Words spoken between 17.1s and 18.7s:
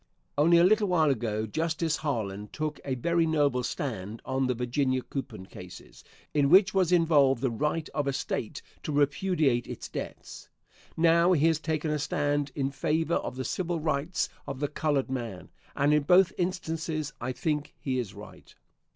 I think he is right.